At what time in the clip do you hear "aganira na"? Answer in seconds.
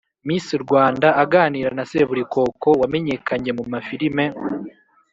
1.23-1.83